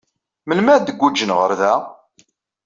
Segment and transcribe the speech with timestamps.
[0.47, 1.73] Melmi ay d-guǧǧen ɣer da?